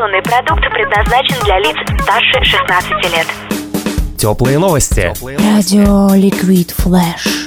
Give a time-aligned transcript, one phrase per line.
[0.00, 3.26] Информационный продукт предназначен для лиц старше 16 лет.
[4.16, 5.12] Теплые новости.
[5.20, 7.39] Радио Liquid Flash.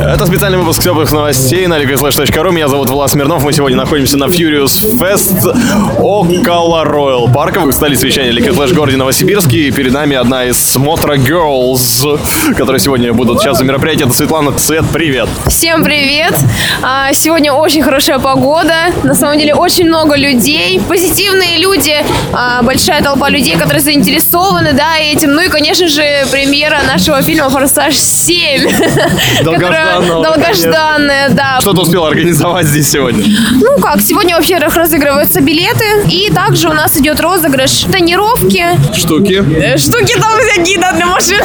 [0.00, 2.52] Это специальный выпуск теплых новостей на liquidflash.ru.
[2.52, 3.42] Меня зовут Влад Смирнов.
[3.42, 8.74] Мы сегодня находимся на Furious Fest около Royal Park а, столице вещания Liquid Flash в
[8.74, 9.68] городе Новосибирске.
[9.68, 14.06] И перед нами одна из Motor Girls, которые сегодня будут сейчас за мероприятие.
[14.06, 14.84] Это Светлана Цвет.
[14.92, 15.28] Привет.
[15.48, 16.34] Всем привет!
[16.82, 18.92] А, Сегодня очень хорошая погода.
[19.02, 21.96] На самом деле очень много людей, позитивные люди,
[22.32, 25.32] а, большая толпа людей, которые заинтересованы, да, этим.
[25.32, 29.44] Ну и, конечно же, премьера нашего фильма «Форсаж 7».
[29.58, 31.58] которая Долгожданного, Долгожданная, да.
[31.60, 33.24] Что ты успел организовать здесь сегодня?
[33.60, 35.84] Ну как, сегодня вообще разыгрываются билеты.
[36.10, 38.64] И также у нас идет розыгрыш тонировки.
[38.94, 39.42] Штуки.
[39.60, 41.38] Э, Штуки там всякие, да, для машин.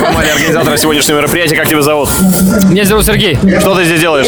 [0.00, 1.56] Команда организатора сегодняшнего мероприятия.
[1.56, 2.08] Как тебя зовут?
[2.70, 3.38] Меня зовут Сергей.
[3.60, 4.26] Что ты здесь делаешь?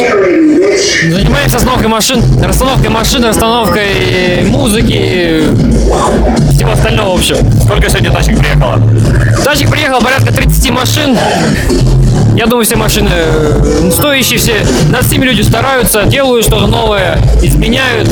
[1.12, 5.42] Занимаемся остановкой машин, расстановкой машин, расстановкой музыки,
[6.52, 7.36] всего остального, в общем.
[7.62, 8.80] Сколько сегодня тачек приехало?
[9.44, 11.16] Тачек приехало порядка 30 машин.
[12.36, 14.54] Я думаю, все машины э, стоящие, все
[14.90, 18.10] над всеми люди стараются, делают что-то новое, изменяют.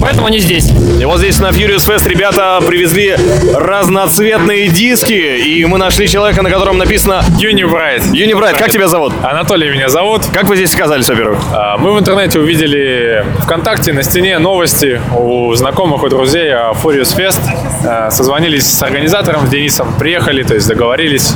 [0.00, 0.68] Поэтому они здесь.
[1.00, 3.16] И вот здесь на Furious Fest ребята привезли
[3.54, 8.02] разноцветные диски, и мы нашли человека, на котором написано Юнибрайт.
[8.12, 8.56] Юнибрайт.
[8.56, 9.12] Как тебя зовут?
[9.22, 10.22] Анатолий меня зовут.
[10.32, 11.38] Как вы здесь оказались, во-первых?
[11.52, 17.16] А, Мы в интернете увидели ВКонтакте на стене новости у знакомых, у друзей о Furious
[17.16, 17.40] Fest.
[17.86, 21.32] А, Созвонились с организатором, с Денисом, приехали, то есть договорились.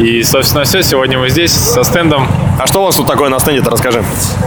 [0.00, 0.82] И, собственно, все.
[0.82, 2.26] Сегодня мы здесь со стендом.
[2.58, 4.02] А что у вас тут такое на стенде-то, расскажи.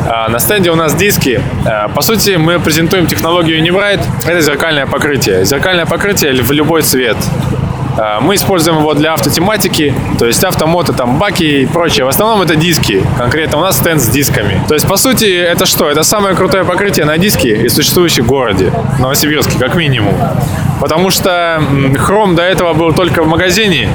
[0.10, 1.42] А, На стенде у нас диски.
[1.66, 4.02] А, По сути, мы презентуем технологию Unibright.
[4.26, 5.46] Это зеркальное покрытие.
[5.46, 7.18] Зеркальное покрытие в любой цвет.
[8.00, 12.06] А, Мы используем его для автотематики, то есть автомото, там, баки и прочее.
[12.06, 13.04] В основном это диски.
[13.20, 14.60] Конкретно у нас стенд с дисками.
[14.68, 15.88] То есть, по сути, это что?
[15.88, 18.72] Это самое крутое покрытие на диске, из существующих в городе.
[18.98, 20.16] В Новосибирске, как минимум.
[20.82, 21.62] Потому что
[22.00, 23.88] хром до этого был только в магазине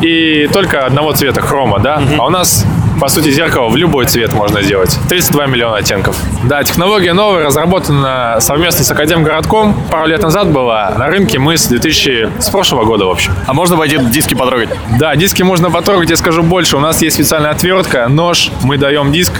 [0.00, 2.02] и только одного цвета хрома, да?
[2.18, 2.64] А у нас
[3.00, 4.98] по сути, зеркало в любой цвет можно сделать.
[5.08, 6.16] 32 миллиона оттенков.
[6.44, 9.74] Да, технология новая, разработана совместно с Академгородком.
[9.90, 11.38] Пару лет назад была на рынке.
[11.38, 12.30] Мы с 2000...
[12.40, 13.34] с прошлого года, в общем.
[13.46, 14.70] А можно пойти диски потрогать?
[14.98, 16.76] Да, диски можно потрогать, я скажу больше.
[16.76, 19.32] У нас есть специальная отвертка, нож, мы даем диск,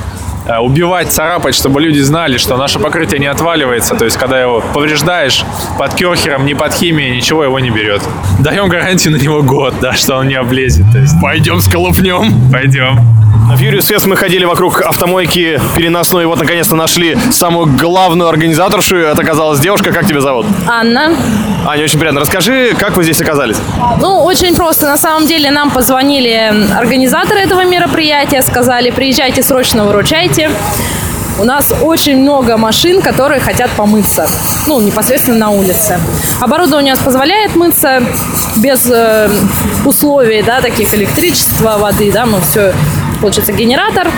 [0.60, 3.96] убивать, царапать, чтобы люди знали, что наше покрытие не отваливается.
[3.96, 5.44] То есть, когда его повреждаешь
[5.78, 8.02] под керхером, не под химией, ничего его не берет.
[8.38, 10.86] Даем гарантию на него год, да, что он не облезет.
[10.92, 12.32] То есть, Пойдем сколопнем.
[12.52, 12.98] пойдем.
[13.48, 18.96] На Furious Fest мы ходили вокруг автомойки переносной, и вот наконец-то нашли самую главную организаторшу.
[18.96, 19.92] Это оказалась девушка.
[19.92, 20.46] Как тебя зовут?
[20.66, 21.14] Анна.
[21.64, 22.20] Аня, очень приятно.
[22.20, 23.56] Расскажи, как вы здесь оказались?
[24.00, 24.86] Ну, очень просто.
[24.86, 30.50] На самом деле нам позвонили организаторы этого мероприятия, сказали, приезжайте срочно, выручайте.
[31.38, 34.26] У нас очень много машин, которые хотят помыться.
[34.66, 36.00] Ну, непосредственно на улице.
[36.40, 38.02] Оборудование у нас позволяет мыться
[38.56, 39.30] без э,
[39.84, 42.72] условий, да, таких электричества, воды, да, мы все
[43.20, 44.08] получается генератор,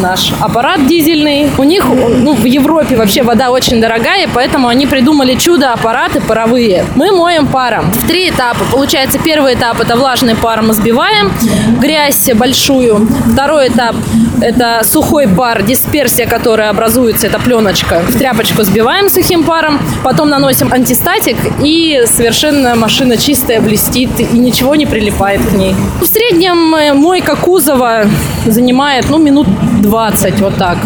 [0.00, 1.50] наш аппарат дизельный.
[1.58, 6.84] У них, ну, в Европе вообще вода очень дорогая, поэтому они придумали чудо-аппараты паровые.
[6.94, 8.60] Мы моем паром в три этапа.
[8.70, 11.32] Получается, первый этап– это влажный пар, мы сбиваем
[11.80, 13.08] грязь большую.
[13.32, 13.96] Второй этап–
[14.40, 18.00] это сухой пар, дисперсия, которая образуется, это пленочка.
[18.08, 24.74] В тряпочку сбиваем сухим паром, потом наносим антистатик, и совершенно машина чистая, блестит, и ничего
[24.74, 25.74] не прилипает к ней.
[26.00, 28.04] В среднем э, мойка кузова
[28.46, 29.46] занимает, ну, минут
[29.86, 30.78] 20, вот так.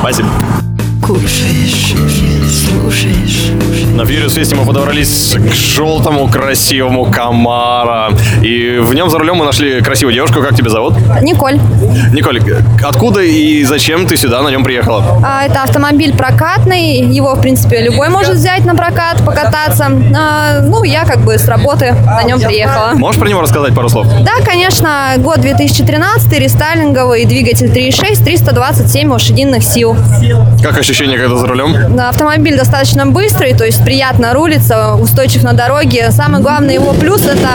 [0.00, 0.28] Спасибо.
[1.00, 1.94] Кушаешь,
[2.50, 3.87] слушаешь.
[3.94, 8.10] На Furious Fest мы подобрались к желтому красивому Камара.
[8.42, 10.40] И в нем за рулем мы нашли красивую девушку.
[10.40, 10.94] Как тебя зовут?
[11.22, 11.58] Николь.
[12.12, 12.40] Николь,
[12.84, 15.20] откуда и зачем ты сюда на нем приехала?
[15.24, 17.00] А, Это автомобиль прокатный.
[17.00, 19.86] Его, в принципе, любой может взять на прокат, покататься.
[20.16, 22.92] А, Ну, я как бы с работы на нем приехала.
[22.94, 24.06] Можешь про него рассказать пару слов?
[24.24, 29.96] Да, конечно, год 2013, рестайлинговый, двигатель 3.6, 327 лошадиных сил.
[30.62, 31.98] Как ощущение, когда за рулем?
[31.98, 36.10] Автомобиль достаточно быстрый, то есть приятно рулится, устойчив на дороге.
[36.10, 37.48] Самый главный его плюс– это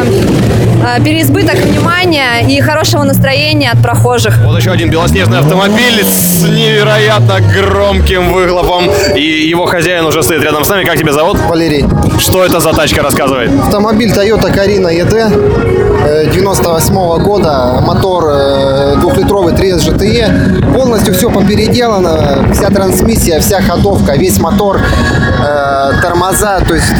[0.85, 4.37] а, переизбыток внимания и хорошего настроения от прохожих.
[4.39, 8.89] Вот еще один белоснежный автомобиль с невероятно громким выхлопом.
[9.15, 10.83] И его хозяин уже стоит рядом с нами.
[10.83, 11.37] Как тебя зовут?
[11.47, 11.85] Валерий.
[12.19, 13.51] Что это за тачка, рассказывает?
[13.59, 15.83] Автомобиль Toyota Carina ED.
[16.05, 20.73] э, 98 года, мотор э, двухлитровый 3S GTE.
[20.73, 26.59] Полностью все попеределано, вся трансмиссия, вся ходовка, весь мотор, э, тормоза.
[26.67, 26.93] То есть,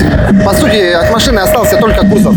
[0.45, 2.35] по сути, от машины остался только кузов.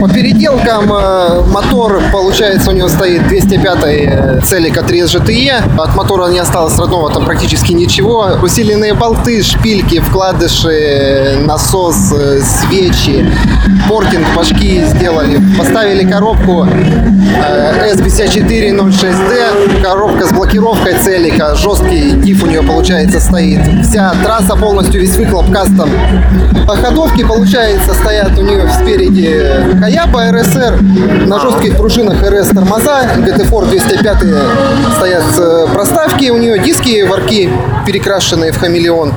[0.00, 5.80] По переделкам э, мотор, получается, у него стоит 205 э, Celica 3S GTE.
[5.80, 8.38] От мотора не осталось родного там практически ничего.
[8.42, 13.26] Усиленные болты, шпильки, вкладыши, насос, э, свечи,
[13.88, 15.40] портинг башки сделали.
[15.58, 23.60] Поставили коробку э, S5406D, коробка с блокировкой Целика, жесткий диф у нее получается стоит.
[23.84, 25.90] Вся трасса полностью, весь выхлоп кастом.
[26.66, 30.80] По ходовке, получается, стоят у нее спереди Каяпа РСР,
[31.26, 34.16] на жестких пружинах РС тормоза, GT4 205
[34.96, 37.50] стоят э, проставки, у нее диски, ворки
[37.86, 39.12] перекрашенные в хамелеон.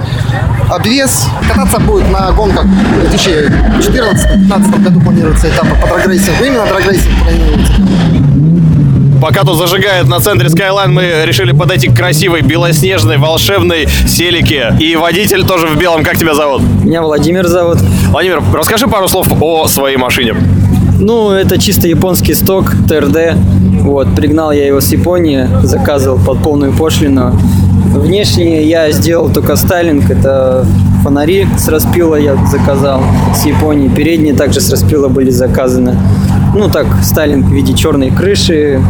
[0.69, 1.25] Обвес.
[1.49, 6.43] Кататься будет на гонках в 2014-2015 году планируется этапы по драгрейсингу.
[6.45, 7.73] Именно драгрейсинг планируется.
[9.21, 14.75] Пока тут зажигает на центре Skyline, мы решили подойти к красивой, белоснежной, волшебной селике.
[14.79, 16.03] И водитель тоже в белом.
[16.03, 16.63] Как тебя зовут?
[16.83, 17.77] Меня Владимир зовут.
[18.09, 20.35] Владимир, расскажи пару слов о своей машине.
[20.99, 23.35] Ну, это чисто японский сток, ТРД.
[23.81, 27.31] Вот, пригнал я его с Японии, заказывал под полную пошлину.
[27.93, 30.65] Внешне я сделал только стайлинг, это
[31.03, 33.03] фонари с распила я заказал
[33.35, 33.87] с Японии.
[33.89, 35.95] Передние также с распила были заказаны.
[36.55, 38.81] Ну так, стайлинг в виде черной крыши,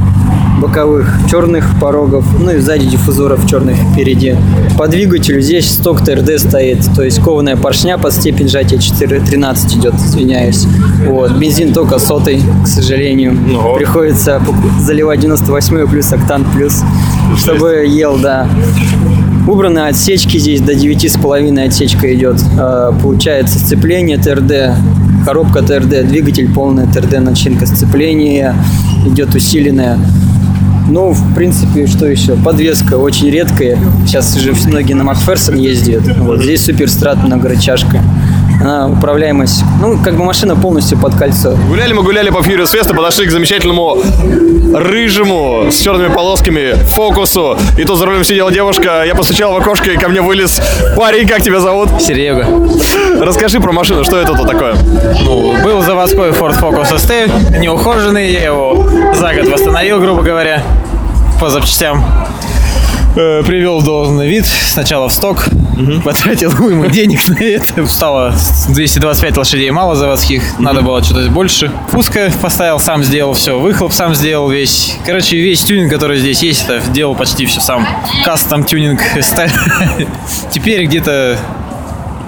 [0.59, 4.35] боковых черных порогов, ну и сзади диффузоров черных впереди.
[4.77, 9.93] По двигателю здесь сток ТРД стоит, то есть кованая поршня под степень сжатия 4.13 идет,
[9.95, 10.65] извиняюсь.
[11.07, 13.37] Вот, бензин только сотый, к сожалению.
[13.77, 16.81] Приходится пок- заливать 98 плюс октан плюс,
[17.37, 18.47] чтобы ел, да.
[19.47, 22.37] Убраны отсечки здесь, до 9,5 отсечка идет.
[22.59, 24.75] Э, Получается сцепление ТРД,
[25.25, 28.55] коробка ТРД, двигатель полная ТРД, начинка сцепления
[29.05, 29.99] идет усиленная.
[30.89, 32.35] Ну, в принципе, что еще?
[32.35, 33.77] Подвеска очень редкая.
[34.05, 36.03] Сейчас же многие на Макферсон ездят.
[36.17, 38.01] Вот здесь суперстрат многорычажка.
[38.61, 39.63] Она управляемость.
[39.81, 41.55] Ну, как бы машина полностью под кольцо.
[41.67, 43.97] Гуляли мы гуляли по Furious Fest подошли к замечательному
[44.73, 47.57] рыжему с черными полосками фокусу.
[47.77, 50.61] И тут за рулем сидела девушка, я постучал в окошко, и ко мне вылез
[50.95, 51.27] парень.
[51.27, 51.89] Как тебя зовут?
[51.99, 52.45] Серега.
[53.19, 54.75] Расскажи про машину, что это тут такое?
[55.23, 60.63] Ну, был заводской Ford Focus ST, неухоженный, я его за год восстановил, грубо говоря,
[61.39, 62.03] по запчастям.
[63.13, 65.49] Э, Привел в должный вид, сначала в сток,
[66.05, 67.85] потратил уйму денег на это.
[67.85, 68.33] Стало
[68.69, 71.71] 225 лошадей мало заводских, надо было что-то больше.
[71.91, 74.97] Пуска поставил, сам сделал все, выхлоп сам сделал весь.
[75.05, 77.85] Короче, весь тюнинг, который здесь есть, это делал почти все сам.
[78.23, 79.01] Кастом тюнинг.
[80.51, 81.37] Теперь где-то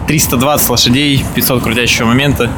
[0.07, 2.49] 320 лошадей, 500 крутящего момента.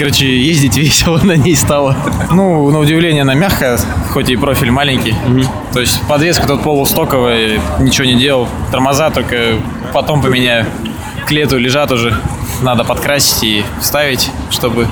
[0.00, 1.94] Короче, ездить весело на ней стало.
[2.32, 5.14] Ну, на удивление, она мягкая, хоть и профиль маленький.
[5.74, 8.48] То есть подвеска тут полустоковая, ничего не делал.
[8.70, 9.58] Тормоза только
[9.92, 10.64] потом поменяю.
[11.26, 12.18] К лету лежат уже.
[12.62, 14.88] Надо подкрасить и вставить, чтобы...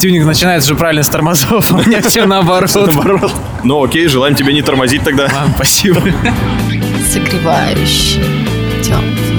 [0.00, 2.68] Тюнинг начинается же правильно с тормозов, а у меня все наоборот.
[2.74, 3.32] Наоборот.
[3.62, 5.28] Ну окей, желаем тебе не тормозить тогда.
[5.54, 6.00] спасибо.
[7.12, 8.24] Согревающий,
[8.82, 9.37] теплый.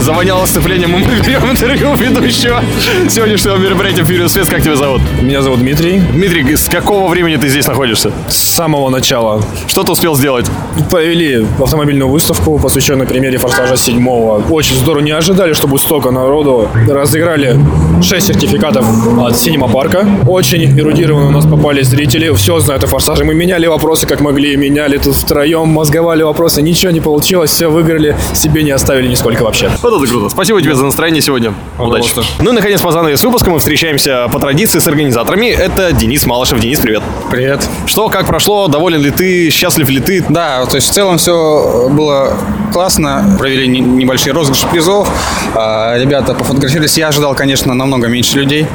[0.00, 2.62] Завоняло сцеплением, и мы берем интервью ведущего
[3.08, 4.50] сегодняшнего мероприятия Furious Fest.
[4.50, 5.02] Как тебя зовут?
[5.20, 5.98] Меня зовут Дмитрий.
[5.98, 8.12] Дмитрий, с какого времени ты здесь находишься?
[8.28, 9.42] С самого начала.
[9.66, 10.46] Что ты успел сделать?
[10.90, 14.50] Провели автомобильную выставку, посвященную премьере «Форсажа 7».
[14.50, 15.02] Очень здорово.
[15.02, 16.68] Не ожидали, что будет столько народу.
[16.88, 17.58] Разыграли
[18.02, 18.86] 6 сертификатов
[19.18, 20.06] от Синема Парка.
[20.26, 22.32] Очень эрудированно у нас попали зрители.
[22.34, 23.24] Все знают о «Форсаже».
[23.24, 24.56] Мы меняли вопросы, как могли.
[24.56, 26.62] Меняли тут втроем, мозговали вопросы.
[26.62, 27.50] Ничего не получилось.
[27.50, 28.16] Все выиграли.
[28.34, 29.70] Себе не оставили нисколько вообще.
[29.82, 30.28] Вот это круто.
[30.28, 31.54] Спасибо тебе за настроение сегодня.
[31.78, 32.10] Удачи.
[32.40, 35.46] Ну и, наконец, по занавес выпуска мы встречаемся по традиции с организаторами.
[35.46, 36.60] Это Денис Малышев.
[36.60, 37.02] Денис, привет.
[37.30, 37.66] Привет.
[37.86, 38.68] Что, как прошло?
[38.68, 39.50] Доволен ли ты?
[39.50, 40.24] Счастлив ли ты?
[40.28, 42.36] Да, то есть в целом все было
[42.72, 43.36] классно.
[43.38, 45.08] Провели не- небольшие розыгрыши призов.
[45.54, 46.98] А, Ребята пофотографировались.
[46.98, 48.66] Я ожидал, конечно, намного меньше людей.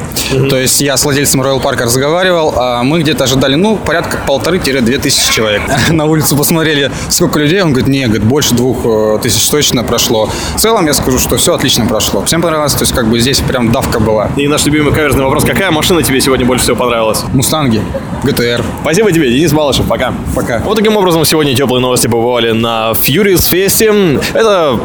[0.50, 4.98] То есть я с владельцем Royal Парка разговаривал, а мы где-то ожидали, ну, порядка полторы-две
[4.98, 5.62] тысячи человек.
[5.90, 7.62] На улицу посмотрели, сколько людей.
[7.62, 10.28] Он говорит, не, говорит, больше двух э, тысяч точно прошло.
[10.56, 12.24] В целом я скажу, что все отлично прошло.
[12.24, 14.30] Всем понравилось, то есть как бы здесь прям давка была.
[14.36, 15.44] И наш любимый каверзный вопрос.
[15.44, 17.22] Какая машина тебе сегодня больше всего понравилась?
[17.32, 17.80] Мустанги,
[18.24, 18.62] ГТР.
[18.82, 19.86] Спасибо тебе, Денис Малышев.
[19.86, 20.12] Пока.
[20.34, 20.58] Пока.
[20.60, 24.22] Вот таким образом сегодня теплые новости побывали на Furious Fest.
[24.32, 24.80] Это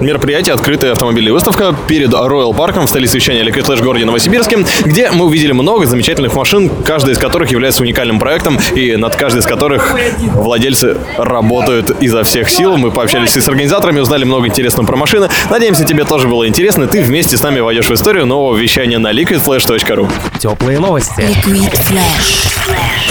[0.00, 5.10] мероприятие, открытая автомобильная выставка перед Royal Парком в столице вещания Liquid Flash городе Новосибирске, где
[5.10, 9.46] мы увидели много замечательных машин, каждая из которых является уникальным проектом и над каждой из
[9.46, 9.94] которых
[10.34, 12.78] владельцы работают изо всех сил.
[12.78, 15.28] Мы пообщались и с организаторами, узнали много интересного про машины.
[15.50, 19.12] Надеемся, тебе тоже было интересно, ты вместе с нами войдешь в историю нового вещания на
[19.12, 20.08] liquidflash.ru.
[20.38, 21.20] Теплые новости.
[21.20, 23.07] Liquid Flash.